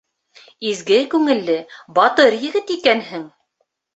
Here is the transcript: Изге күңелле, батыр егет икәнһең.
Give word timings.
Изге 0.69 0.97
күңелле, 1.11 1.57
батыр 1.99 2.39
егет 2.47 2.75
икәнһең. 2.79 3.29